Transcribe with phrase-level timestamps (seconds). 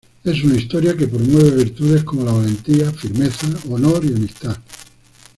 [0.23, 4.57] Es una historia que promueve virtudes como la valentía, firmeza, honor y amistad.